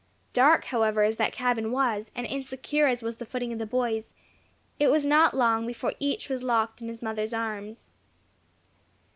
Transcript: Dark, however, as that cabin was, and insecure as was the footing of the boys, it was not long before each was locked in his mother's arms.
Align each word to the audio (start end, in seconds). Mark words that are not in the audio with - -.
Dark, 0.33 0.65
however, 0.65 1.03
as 1.03 1.17
that 1.17 1.31
cabin 1.31 1.71
was, 1.71 2.09
and 2.15 2.25
insecure 2.25 2.87
as 2.87 3.03
was 3.03 3.17
the 3.17 3.23
footing 3.27 3.53
of 3.53 3.59
the 3.59 3.67
boys, 3.67 4.13
it 4.79 4.87
was 4.87 5.05
not 5.05 5.37
long 5.37 5.67
before 5.67 5.93
each 5.99 6.27
was 6.27 6.41
locked 6.41 6.81
in 6.81 6.87
his 6.87 7.03
mother's 7.03 7.35
arms. 7.35 7.91